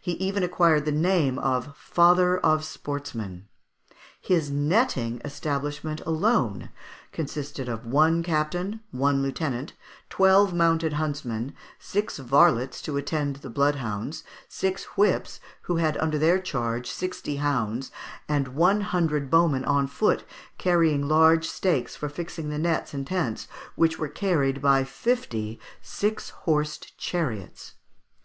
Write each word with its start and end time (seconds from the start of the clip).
He 0.00 0.14
even 0.14 0.42
acquired 0.42 0.84
the 0.84 0.90
name 0.90 1.38
of 1.38 1.64
the 1.66 1.72
Father 1.74 2.38
of 2.38 2.64
Sportsmen. 2.64 3.46
His 4.20 4.50
netting 4.50 5.20
establishment 5.24 6.00
alone, 6.04 6.70
consisted 7.12 7.68
of 7.68 7.86
one 7.86 8.24
captain, 8.24 8.80
one 8.90 9.22
lieutenant, 9.22 9.74
twelve 10.08 10.52
mounted 10.52 10.94
huntsmen, 10.94 11.54
six 11.78 12.18
varlets 12.18 12.82
to 12.82 12.96
attend 12.96 13.36
the 13.36 13.48
bloodhounds; 13.48 14.24
six 14.48 14.82
whips, 14.96 15.38
who 15.62 15.76
had 15.76 15.96
under 15.98 16.18
their 16.18 16.40
charge 16.40 16.90
sixty 16.90 17.36
hounds; 17.36 17.92
and 18.28 18.48
one 18.56 18.80
hundred 18.80 19.30
bowmen 19.30 19.64
on 19.64 19.86
foot, 19.86 20.24
carrying 20.58 21.06
large 21.06 21.46
stakes 21.46 21.94
for 21.94 22.08
fixing 22.08 22.48
the 22.50 22.58
nets 22.58 22.92
and 22.92 23.06
tents, 23.06 23.46
which 23.76 24.00
were 24.00 24.08
carried 24.08 24.60
by 24.60 24.82
fifty 24.82 25.60
six 25.80 26.30
horsed 26.30 26.98
chariots. 26.98 27.74